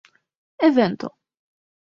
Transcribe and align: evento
evento 0.71 1.07